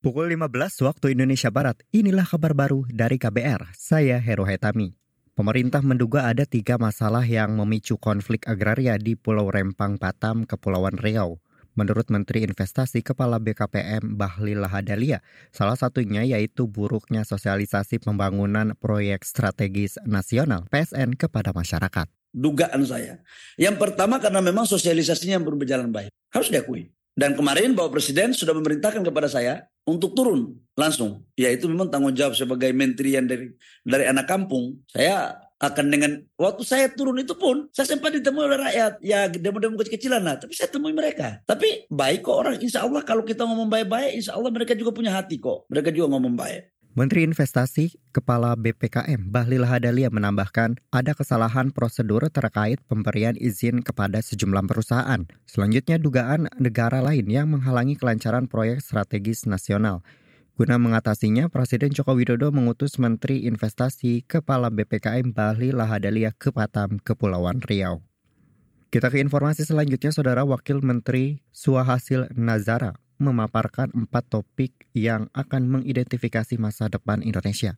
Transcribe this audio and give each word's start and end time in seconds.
Pukul 0.00 0.32
15 0.32 0.80
waktu 0.80 1.12
Indonesia 1.12 1.52
Barat, 1.52 1.76
inilah 1.92 2.24
kabar 2.24 2.56
baru 2.56 2.88
dari 2.88 3.20
KBR. 3.20 3.76
Saya 3.76 4.16
Hero 4.16 4.48
Hetami. 4.48 4.96
Pemerintah 5.36 5.84
menduga 5.84 6.24
ada 6.24 6.48
tiga 6.48 6.80
masalah 6.80 7.20
yang 7.20 7.52
memicu 7.60 8.00
konflik 8.00 8.48
agraria 8.48 8.96
di 8.96 9.12
Pulau 9.12 9.52
Rempang, 9.52 10.00
Batam, 10.00 10.48
Kepulauan 10.48 10.96
Riau. 10.96 11.36
Menurut 11.76 12.08
Menteri 12.08 12.48
Investasi 12.48 13.04
Kepala 13.04 13.36
BKPM 13.44 14.16
Bahlil 14.16 14.64
Lahadalia, 14.64 15.20
salah 15.52 15.76
satunya 15.76 16.24
yaitu 16.24 16.64
buruknya 16.64 17.28
sosialisasi 17.28 18.00
pembangunan 18.00 18.72
proyek 18.80 19.20
strategis 19.28 20.00
nasional 20.08 20.64
PSN 20.72 21.12
kepada 21.20 21.52
masyarakat. 21.52 22.08
Dugaan 22.32 22.88
saya. 22.88 23.20
Yang 23.60 23.76
pertama 23.76 24.16
karena 24.16 24.40
memang 24.40 24.64
sosialisasinya 24.64 25.36
belum 25.44 25.60
berjalan 25.60 25.92
baik. 25.92 26.08
Harus 26.32 26.48
diakui. 26.48 26.88
Dan 27.20 27.36
kemarin 27.36 27.76
Bapak 27.76 28.00
Presiden 28.00 28.32
sudah 28.32 28.56
memerintahkan 28.56 29.04
kepada 29.04 29.28
saya 29.28 29.68
untuk 29.90 30.14
turun 30.14 30.54
langsung. 30.78 31.26
Ya 31.34 31.50
itu 31.50 31.66
memang 31.66 31.90
tanggung 31.90 32.14
jawab 32.14 32.38
sebagai 32.38 32.70
menteri 32.70 33.18
yang 33.18 33.26
dari 33.26 33.50
dari 33.82 34.04
anak 34.06 34.30
kampung. 34.30 34.78
Saya 34.86 35.34
akan 35.60 35.92
dengan 35.92 36.24
waktu 36.40 36.64
saya 36.64 36.88
turun 36.88 37.20
itu 37.20 37.36
pun 37.36 37.68
saya 37.68 37.84
sempat 37.84 38.16
ditemui 38.16 38.48
oleh 38.48 38.56
rakyat 38.64 38.96
ya 39.04 39.28
demo-demo 39.28 39.76
kecil-kecilan 39.76 40.24
lah 40.24 40.40
tapi 40.40 40.56
saya 40.56 40.72
temui 40.72 40.96
mereka 40.96 41.44
tapi 41.44 41.84
baik 41.92 42.24
kok 42.24 42.32
orang 42.32 42.56
insya 42.64 42.80
Allah 42.80 43.04
kalau 43.04 43.20
kita 43.20 43.44
ngomong 43.44 43.68
baik-baik 43.68 44.16
insya 44.16 44.40
Allah 44.40 44.48
mereka 44.48 44.72
juga 44.72 44.96
punya 44.96 45.12
hati 45.12 45.36
kok 45.36 45.68
mereka 45.68 45.92
juga 45.92 46.16
ngomong 46.16 46.32
baik 46.32 46.79
Menteri 46.90 47.22
Investasi 47.22 47.94
Kepala 48.10 48.58
BPKM 48.58 49.30
Bahlil 49.30 49.62
Hadalia 49.62 50.10
menambahkan 50.10 50.74
ada 50.90 51.14
kesalahan 51.14 51.70
prosedur 51.70 52.26
terkait 52.34 52.82
pemberian 52.90 53.38
izin 53.38 53.78
kepada 53.78 54.18
sejumlah 54.18 54.66
perusahaan. 54.66 55.22
Selanjutnya 55.46 56.02
dugaan 56.02 56.50
negara 56.58 56.98
lain 56.98 57.30
yang 57.30 57.46
menghalangi 57.54 57.94
kelancaran 57.94 58.50
proyek 58.50 58.82
strategis 58.82 59.46
nasional. 59.46 60.02
Guna 60.58 60.82
mengatasinya, 60.82 61.46
Presiden 61.46 61.94
Joko 61.94 62.18
Widodo 62.18 62.50
mengutus 62.50 62.98
Menteri 62.98 63.46
Investasi 63.46 64.26
Kepala 64.26 64.66
BPKM 64.66 65.30
Bahlil 65.30 65.78
Lahadalia 65.78 66.34
ke 66.34 66.50
Batam, 66.50 66.98
Kepulauan 66.98 67.62
Riau. 67.62 68.02
Kita 68.90 69.14
ke 69.14 69.22
informasi 69.22 69.62
selanjutnya, 69.62 70.10
Saudara 70.10 70.42
Wakil 70.42 70.82
Menteri 70.82 71.38
Suhasil 71.54 72.34
Nazara 72.34 72.98
memaparkan 73.20 73.92
empat 73.92 74.32
topik 74.32 74.88
yang 74.96 75.28
akan 75.36 75.68
mengidentifikasi 75.68 76.56
masa 76.56 76.88
depan 76.88 77.20
Indonesia. 77.20 77.76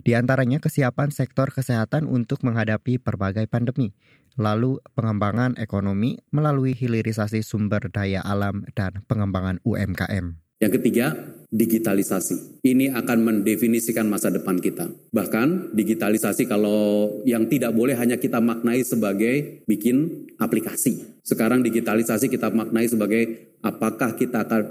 Di 0.00 0.18
antaranya 0.18 0.58
kesiapan 0.58 1.14
sektor 1.14 1.52
kesehatan 1.54 2.10
untuk 2.10 2.42
menghadapi 2.42 2.98
berbagai 2.98 3.46
pandemi, 3.46 3.92
lalu 4.34 4.82
pengembangan 4.96 5.54
ekonomi 5.60 6.18
melalui 6.34 6.72
hilirisasi 6.74 7.44
sumber 7.44 7.86
daya 7.92 8.24
alam 8.24 8.64
dan 8.74 9.04
pengembangan 9.06 9.60
UMKM. 9.62 10.40
Yang 10.60 10.72
ketiga, 10.76 11.16
digitalisasi. 11.48 12.60
Ini 12.60 12.92
akan 12.92 13.18
mendefinisikan 13.24 14.04
masa 14.04 14.28
depan 14.28 14.60
kita. 14.60 14.92
Bahkan 15.08 15.72
digitalisasi 15.72 16.44
kalau 16.44 17.20
yang 17.24 17.48
tidak 17.48 17.72
boleh 17.72 17.96
hanya 17.96 18.20
kita 18.20 18.44
maknai 18.44 18.84
sebagai 18.84 19.64
bikin 19.64 20.28
aplikasi. 20.36 21.20
Sekarang 21.24 21.64
digitalisasi 21.64 22.28
kita 22.28 22.52
maknai 22.52 22.92
sebagai 22.92 23.49
apakah 23.60 24.16
kita 24.16 24.44
akan 24.44 24.62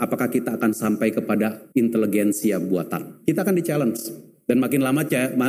apakah 0.00 0.28
kita 0.28 0.60
akan 0.60 0.72
sampai 0.76 1.16
kepada 1.16 1.64
inteligensia 1.72 2.60
buatan. 2.60 3.24
Kita 3.24 3.40
akan 3.40 3.54
di-challenge. 3.56 4.00
Dan 4.46 4.62
makin 4.62 4.84
lama 4.84 5.02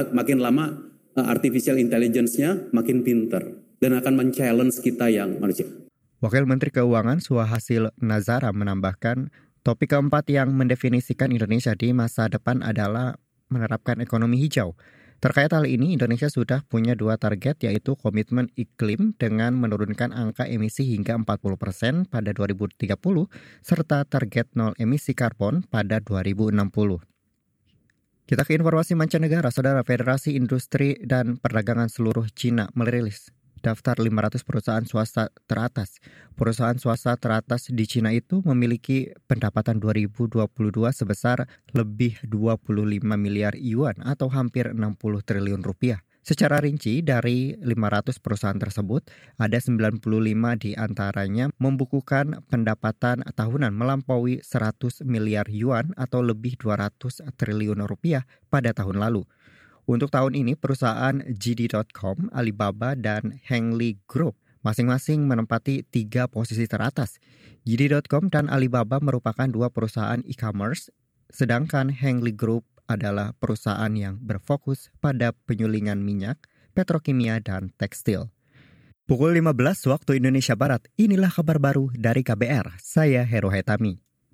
makin 0.10 0.42
lama 0.42 0.66
eh, 1.14 1.28
artificial 1.28 1.78
intelligence-nya 1.78 2.74
makin 2.74 3.06
pinter 3.06 3.62
dan 3.78 3.94
akan 3.94 4.14
men-challenge 4.18 4.82
kita 4.82 5.06
yang 5.14 5.38
manusia. 5.38 5.70
Wakil 6.18 6.50
Menteri 6.50 6.74
Keuangan 6.74 7.22
Suhasil 7.22 7.94
Nazara 8.02 8.50
menambahkan 8.50 9.30
Topik 9.68 9.92
keempat 9.92 10.32
yang 10.32 10.56
mendefinisikan 10.56 11.28
Indonesia 11.28 11.76
di 11.76 11.92
masa 11.92 12.32
depan 12.32 12.64
adalah 12.64 13.20
menerapkan 13.52 14.00
ekonomi 14.00 14.40
hijau. 14.40 14.80
Terkait 15.18 15.50
hal 15.50 15.66
ini, 15.66 15.98
Indonesia 15.98 16.30
sudah 16.30 16.62
punya 16.70 16.94
dua 16.94 17.18
target 17.18 17.58
yaitu 17.66 17.98
komitmen 17.98 18.54
iklim 18.54 19.18
dengan 19.18 19.58
menurunkan 19.58 20.14
angka 20.14 20.46
emisi 20.46 20.86
hingga 20.94 21.18
40 21.18 21.58
persen 21.58 21.94
pada 22.06 22.30
2030 22.30 22.86
serta 23.66 24.06
target 24.06 24.54
nol 24.54 24.78
emisi 24.78 25.18
karbon 25.18 25.66
pada 25.66 25.98
2060. 26.06 27.02
Kita 28.28 28.44
ke 28.46 28.60
informasi 28.60 28.94
mancanegara, 28.94 29.50
Saudara 29.50 29.82
Federasi 29.82 30.38
Industri 30.38 31.00
dan 31.02 31.42
Perdagangan 31.42 31.90
Seluruh 31.90 32.30
Cina 32.36 32.70
merilis 32.78 33.34
daftar 33.62 33.98
500 34.00 34.42
perusahaan 34.44 34.86
swasta 34.86 35.30
teratas. 35.46 35.98
Perusahaan 36.38 36.78
swasta 36.78 37.18
teratas 37.18 37.70
di 37.70 37.86
Cina 37.90 38.14
itu 38.14 38.42
memiliki 38.46 39.12
pendapatan 39.26 39.82
2022 39.82 40.48
sebesar 40.94 41.50
lebih 41.74 42.18
25 42.26 43.04
miliar 43.18 43.54
yuan 43.58 43.98
atau 44.06 44.30
hampir 44.30 44.72
60 44.72 44.98
triliun 45.26 45.62
rupiah. 45.66 46.02
Secara 46.28 46.60
rinci, 46.60 47.00
dari 47.00 47.56
500 47.56 48.20
perusahaan 48.20 48.60
tersebut, 48.60 49.08
ada 49.40 49.64
95 49.64 50.60
di 50.60 50.76
antaranya 50.76 51.48
membukukan 51.56 52.44
pendapatan 52.52 53.24
tahunan 53.32 53.72
melampaui 53.72 54.44
100 54.44 55.08
miliar 55.08 55.48
yuan 55.48 55.96
atau 55.96 56.20
lebih 56.20 56.60
200 56.60 57.24
triliun 57.32 57.80
rupiah 57.88 58.28
pada 58.52 58.76
tahun 58.76 59.00
lalu. 59.00 59.24
Untuk 59.88 60.12
tahun 60.12 60.36
ini 60.36 60.60
perusahaan 60.60 61.24
JD.com, 61.24 62.36
Alibaba, 62.36 62.92
dan 62.92 63.40
Hengli 63.48 64.04
Group 64.04 64.36
masing-masing 64.60 65.24
menempati 65.24 65.88
tiga 65.88 66.28
posisi 66.28 66.68
teratas. 66.68 67.24
JD.com 67.64 68.28
dan 68.28 68.52
Alibaba 68.52 69.00
merupakan 69.00 69.48
dua 69.48 69.72
perusahaan 69.72 70.20
e-commerce, 70.28 70.92
sedangkan 71.32 71.88
Hengli 71.96 72.36
Group 72.36 72.68
adalah 72.92 73.32
perusahaan 73.40 73.92
yang 73.96 74.20
berfokus 74.20 74.92
pada 75.00 75.32
penyulingan 75.48 76.04
minyak, 76.04 76.36
petrokimia, 76.76 77.40
dan 77.40 77.72
tekstil. 77.80 78.28
Pukul 79.08 79.40
15 79.40 79.88
waktu 79.88 80.20
Indonesia 80.20 80.60
Barat, 80.60 80.84
inilah 81.00 81.32
kabar 81.32 81.64
baru 81.64 81.96
dari 81.96 82.28
KBR. 82.28 82.76
Saya 82.84 83.24
Hero 83.24 83.48
Hetami. 83.48 84.07